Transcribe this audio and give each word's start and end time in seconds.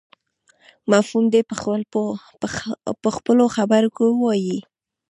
مفهوم 0.91 1.25
دې 1.33 1.41
په 3.03 3.09
خپلو 3.17 3.43
خبرو 3.55 3.89
کې 3.95 4.03
ووایي. 4.07 4.57